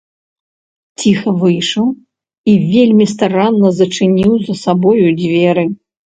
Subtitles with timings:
[1.03, 1.87] Ціха выйшаў
[2.55, 5.69] і вельмі старанна зачыніў за сабою дзверы.